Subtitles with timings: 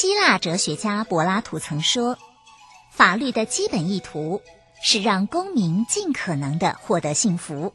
[0.00, 2.16] 希腊哲学家柏拉图曾说
[2.88, 4.42] ：“法律的基本意图
[4.80, 7.74] 是让公民尽可能的获得幸福。”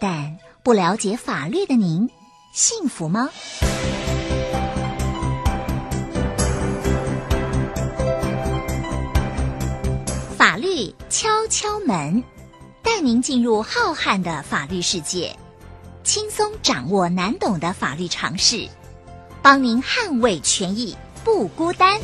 [0.00, 2.08] 但不了解法律的您，
[2.52, 3.30] 幸福吗？
[10.38, 12.22] 法律敲敲门，
[12.80, 15.36] 带您进入浩瀚的法律世界，
[16.04, 18.68] 轻松掌握难懂的法律常识，
[19.42, 21.98] 帮您捍卫权益，不孤单。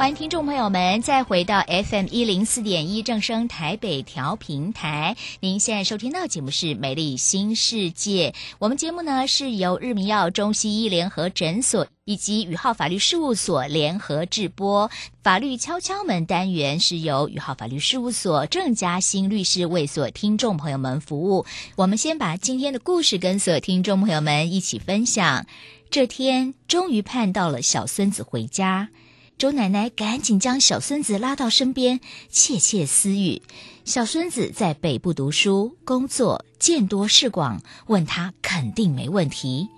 [0.00, 5.14] 欢迎听众朋友们再回到 FM 一零四点一正声台北调频台。
[5.40, 8.30] 您现在收听到节目是《美丽新世界》。
[8.58, 14.90] 我们节目呢是由日明耀中西医联合诊所以及宇浩法律事务所联合制播。
[15.22, 21.44] 法律敲敲门单元是由宇浩法律事务所郑嘉欣律师为所听众朋友们服务。
[21.76, 25.44] 我们先把今天的故事跟所有听众朋友们一起分享。
[25.90, 28.88] 这天终于盼到了小孙子回家。
[29.40, 33.40] 周奶奶赶紧将小孙子拉到身边，窃窃私语。
[33.86, 39.70] 小孙子在北部读书、工作，见多识广，问他肯定没问题。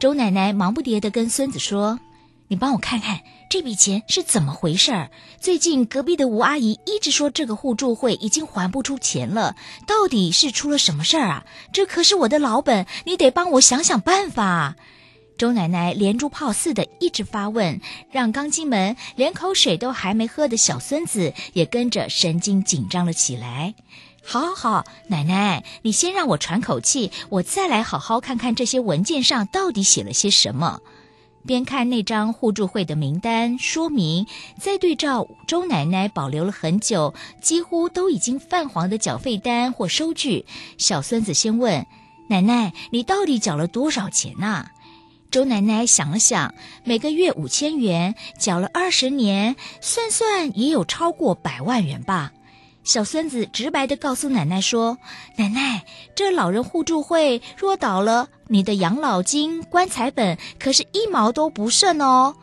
[0.00, 2.00] 周奶奶忙不迭地跟孙子说
[2.48, 5.10] ：“你帮我看看这笔钱是怎么回事儿？
[5.38, 11.44] 最近隔壁的吴阿姨一直说这个互助会已经还不出钱了，到底是出了什么事儿啊？
[11.70, 14.74] 这可是我的老本，你得帮我想想办法。”
[15.38, 17.80] 周奶奶连珠炮似的一直发问，
[18.10, 23.74] 让刚进门连口水都还没喝的小孙子也跟着神经紧张了起来。
[24.24, 30.80] 好，好，好，奶奶，你先让我喘口气，我再来好好看看这些文件上到底写了些什么。
[31.44, 34.28] 边看那张互助会的名单说明，
[34.60, 40.46] 再对照周奶奶保留了很久、几乎都已经泛黄的缴费单或收据，
[40.78, 41.84] 小孙子先问
[42.30, 44.68] ：“奶奶，你到底缴了多少钱呐？”
[45.32, 46.54] 周奶奶想了想，
[46.84, 52.32] 每个月五千元，缴了二十年，算算也有超过百万元吧。
[52.84, 54.98] 小孙子直白地告诉奶奶说
[55.38, 62.36] ：“奶奶，这老人互助会若倒了，你的养老金、棺材本可是一毛都不剩哦。”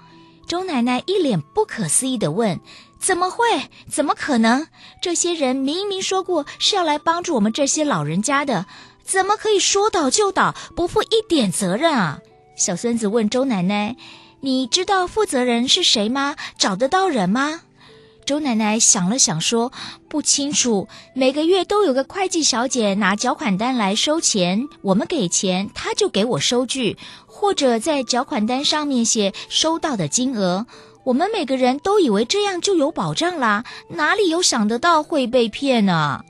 [0.49, 2.59] 周奶奶一脸不可思议地问
[2.99, 3.69] ：“怎么会？
[3.87, 4.65] 怎么可能？
[4.99, 8.65] 这些人明明说过是要来帮助我们这些老人家的，
[9.03, 12.21] 怎么可以说倒就倒，不负一点责任啊？”
[12.59, 13.95] 小孙子问周奶奶
[14.41, 16.35] ：“你知道负责人是谁吗？
[16.57, 17.61] 找得到人吗？”
[18.27, 19.71] 周奶奶想了想说
[20.09, 20.89] ：“不清楚。
[21.13, 30.67] 每个月都有个会计小姐拿缴款单来收钱，我们给钱，她就给我收据，或者在缴款单上面写收到的金额。
[31.05, 36.25] 我们每个人都以为这样就有保障啦，哪里有想得到会被骗呢？”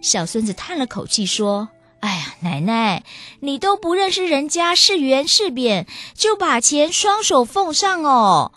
[0.00, 1.68] 小孙子叹了口气说。
[2.00, 3.02] 哎呀，奶奶，
[3.40, 8.52] 你都不认识人家是圆是扁，就把钱双手奉上哦。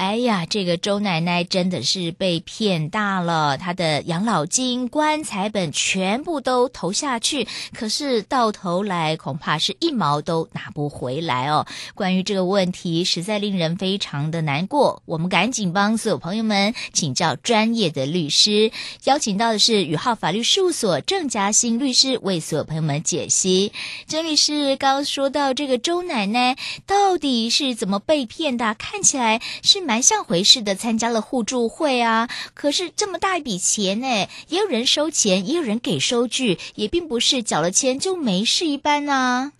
[0.00, 11.66] 哎呀，这个周奶奶真的是被骗大了，她的养老金、棺材本全部都投下去，可是到头来恐怕是一毛都拿不回来哦。
[11.94, 15.02] 关于这个问题，实在令人非常的难过。
[15.04, 18.72] 我们赶紧帮所有朋友们请教专业的律师，
[19.04, 23.70] 邀请到的是宇浩法律事务所郑嘉欣律师为所有朋友们解析。
[24.08, 26.56] 郑律师刚说到这个周奶奶
[26.86, 28.74] 到底是怎么被骗的？
[28.78, 29.89] 看起来是。
[29.90, 34.06] 蛮像回事的，参加了互助会啊，可是这么大一笔钱呢，
[34.46, 39.50] 也有人收钱，也有人给收据，也并不是缴了钱就没事一般啊。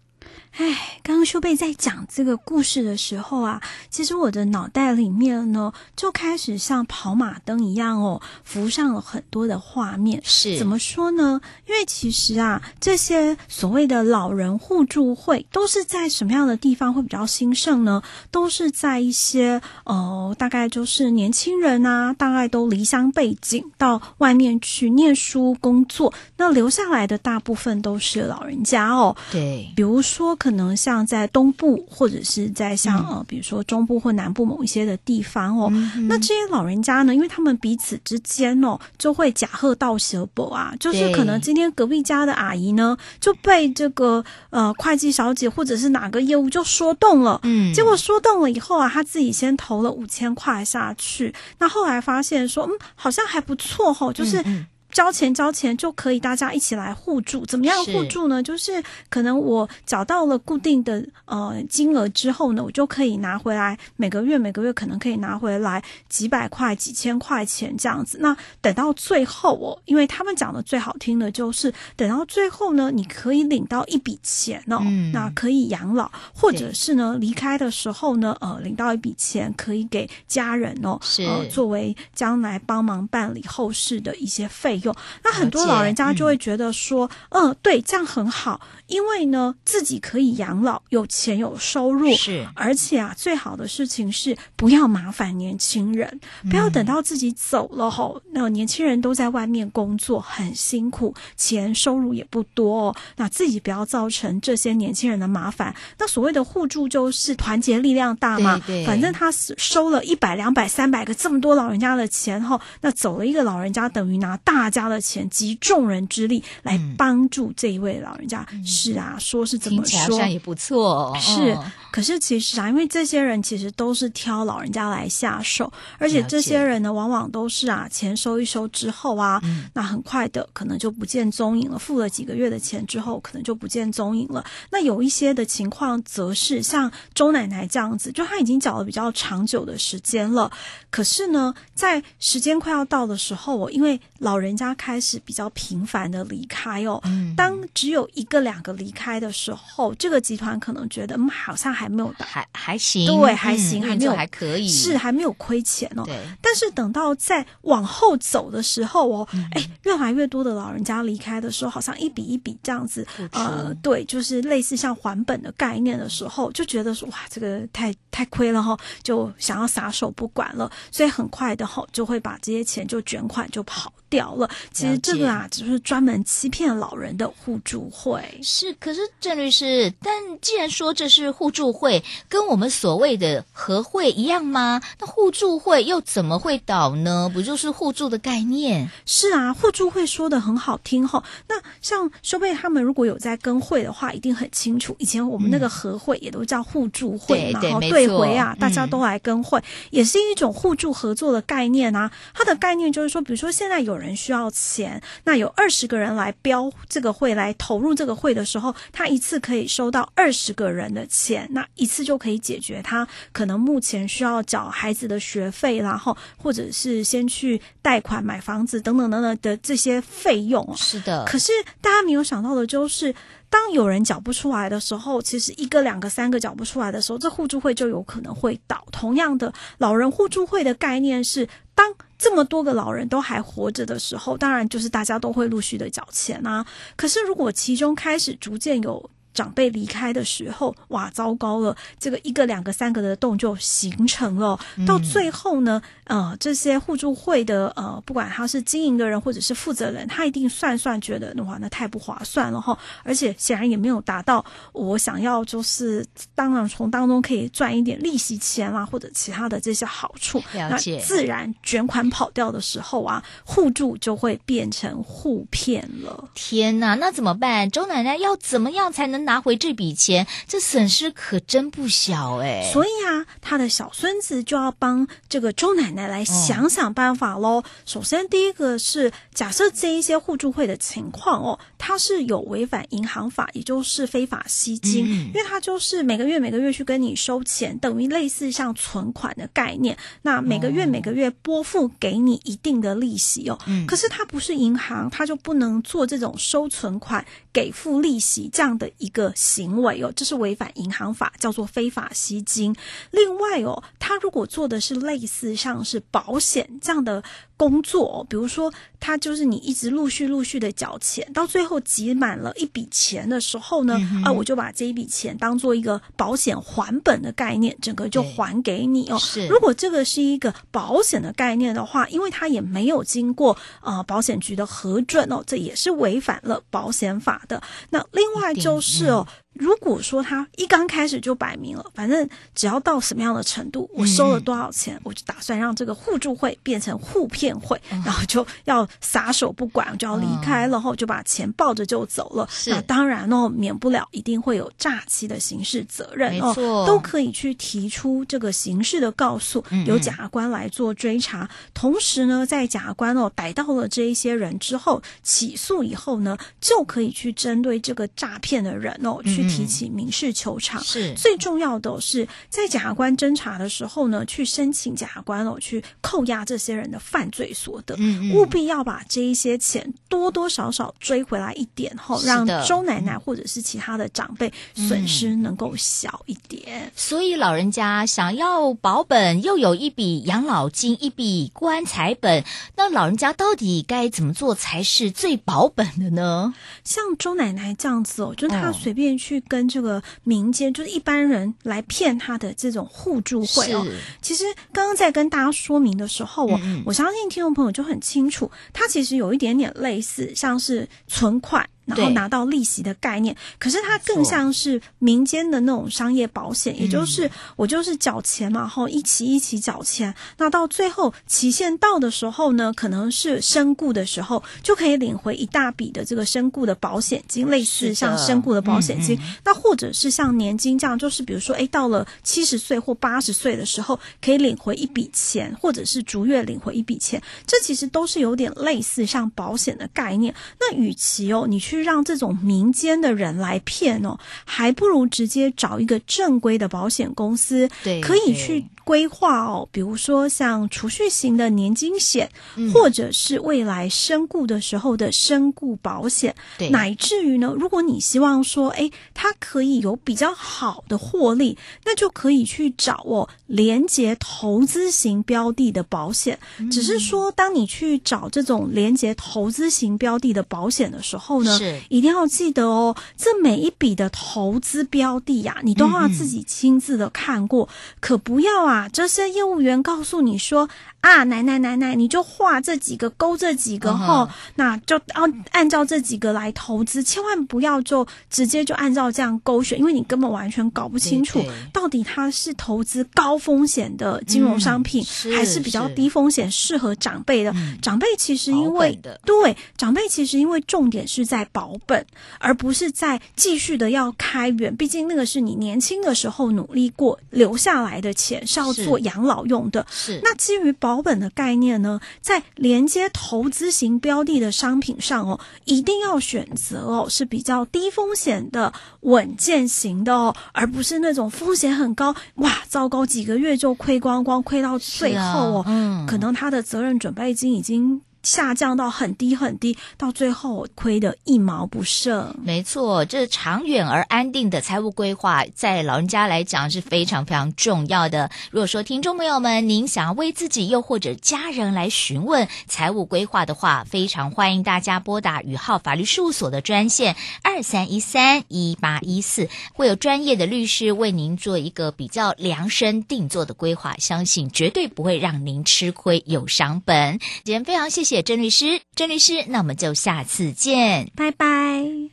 [0.60, 10.21] 哎，刚刚修贝在讲这个故事的时候啊，其实我的脑袋里面呢，就开始像跑马灯一样哦，浮上了很多的画面。
[10.22, 11.41] 是怎么说呢？
[11.66, 18.03] 因为其实啊，这些所谓的老人互助会都是在什么样的地方会比较兴盛呢？
[18.31, 29.16] 都是在一些呃，大概就是年轻人啊，大概都离乡背井到外面去念书工作，那留下来的大部分都是老人家哦。
[29.33, 30.36] 对，比如说。
[30.41, 54.38] 可能像在东部，或者是在像呃，比如说中部或南部某一些的地方哦，嗯、那这些老人家呢，因为他们彼此之间哦，就会假贺道舍宝啊，就是可能今天隔壁家的阿姨呢，就被这个呃会计小姐或者是哪个业务就说动了，嗯，结果说动了以后啊，他自己先投了五千块下去，那后来发现说，嗯，好像还不错吼、哦，就是。
[54.38, 57.45] 嗯嗯交钱交钱就可以，大家一起来互助。
[57.47, 58.42] 怎么样互助呢？
[58.42, 68.19] 就是可能我找到了固定的呃金额之后呢，我就可以拿回来，每个月每个月可能可以拿回来几百块、几千块钱这样子。
[68.21, 84.94] 那等到最后哦，因为他们讲的最好听的就是等到最后呢，你可以领到一笔钱哦，嗯、那可以养老，或者是呢离开的时候呢，呃，领到一笔钱可以给家人哦，是呃，作为将来帮忙办理后事的一些费用。
[85.24, 105.74] 那很多老人家就会觉得说，嗯、呃，对，这样很好，因为呢，自己可以养老，有钱有收入，是，而且啊，最好的事情是不要麻烦年轻人，不要等到自己走了后，嗯、那年轻人都在外面工作很辛苦，钱收入也不多，哦，那自己不要造成这些年轻人的麻烦。
[105.98, 118.47] 那所谓的互助就是团结力量大嘛，对对，反正他收了一百、两百、三百个这么多老人家的钱后，那走了一个老人家，等于拿大家的钱集众人之力来帮助这一位老人家。
[118.53, 121.19] 嗯、是啊，说是怎么说，好像也不错、哦。
[121.19, 121.57] 是，
[121.91, 131.78] 可是其实啊，因为这些人其实都是挑老人家来下手，而且这些人呢，往往都是啊，钱收一收之后啊，嗯、那很快的可能就不见踪影了。
[131.78, 134.45] 付了几个月的钱之后，可能就不见踪影了。
[134.71, 140.51] 那有一些的情况，则是像周奶奶这样子，就她已经缴了比较长久的时间了，
[140.91, 156.04] 可是呢，在时间快要到的时候，哦，因为老人家开始比较频繁的离开哦，嗯、当只有一个两个离开的时候，这个集团可能觉得嗯，好像还没有还还行，对，还行，嗯、还没有还可以，是还没有亏钱哦。
[156.42, 174.49] 但是等到再往后走的时候哦，哎、嗯，越来越多的老人家离开的时候，好像一笔一笔这样子，呃，对，就是类似像还本的概念的时候，就觉得说哇，这个太太亏了哈，就想要撒手不管了，所以很快的哈，就会把这些钱就卷款就跑掉了。
[174.72, 178.22] 其实这个啊，只是专门欺骗老人的互助会。
[178.42, 184.80] 是，可是郑律师，但既然说这是互助会，跟我们所谓的和会一样吗？
[184.98, 187.30] 那互助会又怎么会倒呢？
[187.32, 188.91] 不就是互助的概念？
[189.04, 191.22] 是啊，互助会说的很好听哈。
[191.48, 194.94] 那像修贝他们如果有在跟会的话，一定很清楚。
[194.98, 202.10] 以前我们那个和会也都叫互助会嘛，然后对回啊，大家都来跟会，也是一种互助合作的概念啊。
[202.32, 220.65] 它的概念就是说，比如说现在有人需要钱，那有二十个人来标这个会来投入这个会的时候，他一次可以收到二十个人的钱，那一次就可以解决他可能目前需要缴孩子的学费，然后或者是先去贷款买房子等等等等的这些费用。
[220.77, 221.51] 是的，可是
[221.81, 223.13] 大家没有想到的就是。
[223.53, 228.86] 当有人缴不出来的时候，其实一个、两个、三个缴不出来的时候，这互助会就有可能会倒。
[228.93, 236.65] 同样的，老人互助会的概念是，当这么多个老人都还活着的时候，当然就是大家都会陆续的缴钱啊。
[236.95, 241.77] 可是如果其中开始逐渐有长辈离开的时候，哇，糟糕了！
[241.98, 244.59] 这个一个、两个、三个的洞就形成了。
[244.86, 252.77] 到最后呢，呃，这些互助会的呃，不管他是经营的人或者是负责人，他一定算算觉得，哇，那太不划算了哈！
[253.04, 256.04] 而且显然也没有达到我想要，就是
[256.35, 260.42] 当然从当中可以赚一点利息钱啦，或者其他的这些好处。
[260.52, 266.28] 那自然卷款跑掉的时候啊，互助就会变成互骗了。
[266.35, 267.71] 天哪，那怎么办？
[267.71, 270.26] 周奶奶要怎么样才能拿回这笔钱？
[270.49, 272.69] 这损失可真不小哎！
[272.73, 276.00] 所以啊，他的小孙子就要帮这个周奶奶。
[276.11, 277.50] 来想想办法喽。
[277.50, 281.59] 哦、首先，第一个是假设这一些互助会的情况哦，
[281.90, 289.99] 它是有违反银行法，也就是非法吸金，嗯、因为它就是每个月每个月去跟你收钱，等于类似像存款的概念。
[290.23, 293.59] 那每个月每个月拨付给你一定的利息哦。
[293.66, 302.73] 嗯、可是它不是银行，它就不能做这种收存款给付利息这样的一个行为哦，这是违反银行法，叫做非法吸金。
[303.11, 307.20] 另外哦，它如果做的是类似像是保险这样的
[307.56, 319.19] 工作，比如说，他就是你一直陆续陆续的缴钱，到最后集满了一笔钱的时候呢，嗯、啊，我就把这一笔钱当做一个保险还本的概念，整个就还给你哦。
[319.19, 327.63] 是，如果这个是一个保险的概念的话，因为它也没有经过呃保险局的核准哦，这也是违反了保险法的。
[327.91, 342.49] 那另外就是哦，如果说他一刚开始就摆明了，反正只要到什么样的程度，我收了多少钱，嗯、我就打算让这个互助会变成互骗会，嗯、然后就要撒手不管，就要离开了，然后就把钱抱着就走了。
[342.69, 346.54] 那当然哦，免不了一定会有诈欺的刑事责任哦，
[346.87, 351.42] 都可以去提出这个刑事的告诉，由检察官来做追查。
[351.42, 359.39] 嗯、同时呢，在检察官哦逮到了这一些人之后，起诉以后呢，就可以去针对这个诈骗的人哦去。
[359.44, 376.82] 提起民事求偿是最重要的，是在检察官侦查的时候呢，去申请检察官哦去扣押这些人的犯罪所得，嗯嗯，务必要把这一些钱多多少少追回来一点后，让周奶奶或者是其他的长辈损失能够小一点。
[376.87, 376.90] 嗯。
[376.94, 382.44] 所以老人家想要保本，又有一笔养老金，一笔棺材本，
[382.76, 386.52] 那老人家到底该怎么做才是最保本的呢？
[386.85, 389.30] 像周奶奶这样子哦，就她随便去。
[389.41, 393.87] 跟这个民间就是一般人来骗他的这种互助会哦，
[394.23, 401.69] 其实刚刚在跟大家说明的时候，我嗯嗯我相信听众朋友就很清楚，它其实有一点点类似，像是存款。
[401.97, 419.18] 然后拿到利息的概念，可是它更像是民间的那种商业保险，也就是我就是缴钱嘛，然后一期一期缴钱，那到最后期限到的时候呢，可能是身故的时候，就可以领回一大笔的这个身故的保险金，类似像身故的保险金。
[419.44, 430.35] 那或者是像年金这样，就是比如说，哎，到了七十岁或八十岁的时候，可以领回一笔钱，或者是逐月领回一笔钱，这其实都是有点类似像保险的概念。
[430.59, 438.65] 那与其哦，你去让这种民间的人来骗哦，还不如直接找一个正规的保险公司，对，可以去。
[438.90, 456.37] 规划哦，比如说像储蓄型的年金险，嗯、或者是未来身故的时候的身故保险，对，乃至于呢，如果你希望说，哎，它可以有比较好的获利，那就可以去找哦，连结投资型标的的保险。
[456.59, 468.80] 嗯、只是说，当你去找这种连结投资型标的的保险的时候呢，是一定要记得哦，这每一笔的投资标的呀、啊，你都要自己亲自的看过，嗯、可不要啊。
[468.89, 470.69] 这些业务员告诉你说。
[471.00, 474.30] 啊，奶奶奶奶，你就画这几个勾这几个后，uh huh.
[474.57, 481.42] 那就按按照这几个来投资，千万不要就直接就按照这样勾选，因为你根本完全搞不清楚
[481.73, 487.50] 到底它是投资高风险的金融商品，嗯、还是比较低风险适合长辈的。
[487.52, 492.04] 嗯、长辈其实因为对长辈其实因为重点是在保本，
[492.38, 499.87] 而不是在继续的要开源，毕竟那个是你年轻的时候努力过留下来的钱，是要做养老用的。
[499.90, 500.89] 是那基于保。
[500.90, 515.23] 保本的概念呢，在连接投资型标的的商品上哦，一定要选择哦是比较低风险的稳健型的哦，而不是那种风险很高，哇，糟糕，几个月就亏光光，亏到最后
[515.59, 518.02] 哦，啊嗯、可能他的责任准备金已经。
[518.23, 522.35] 下降到很低很低，到最后亏得一毛不剩。
[522.43, 528.31] 没错，这长远而安定的财务规划，在老人家来讲是非常非常重要的。
[528.50, 547.19] 如果说听众朋友们，您想要为自己又或者家人来询问财务规划的话，非常欢迎大家拨打宇浩法律事务所的专线二三一三一八一四，会有专业的律师为您做一个比较量身定做的规划，相信绝对不会让您吃亏有伤本。
[547.45, 548.10] 今天非常谢。
[548.10, 552.11] 谢谢郑律师，郑律师，那我们就下次见，拜拜。